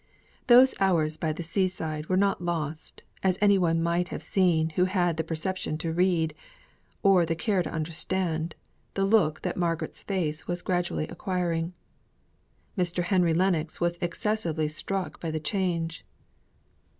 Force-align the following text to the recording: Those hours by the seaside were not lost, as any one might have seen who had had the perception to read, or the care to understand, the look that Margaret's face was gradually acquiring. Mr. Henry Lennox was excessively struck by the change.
Those 0.47 0.73
hours 0.79 1.15
by 1.15 1.31
the 1.31 1.43
seaside 1.43 2.07
were 2.07 2.17
not 2.17 2.41
lost, 2.41 3.03
as 3.21 3.37
any 3.39 3.59
one 3.59 3.83
might 3.83 4.07
have 4.07 4.23
seen 4.23 4.69
who 4.71 4.85
had 4.85 4.93
had 5.09 5.17
the 5.17 5.23
perception 5.23 5.77
to 5.77 5.93
read, 5.93 6.33
or 7.03 7.23
the 7.23 7.35
care 7.35 7.61
to 7.61 7.71
understand, 7.71 8.55
the 8.95 9.05
look 9.05 9.43
that 9.43 9.57
Margaret's 9.57 10.01
face 10.01 10.47
was 10.47 10.63
gradually 10.63 11.07
acquiring. 11.07 11.75
Mr. 12.75 13.03
Henry 13.03 13.35
Lennox 13.35 13.79
was 13.79 13.99
excessively 14.01 14.67
struck 14.69 15.21
by 15.21 15.29
the 15.29 15.39
change. 15.39 16.03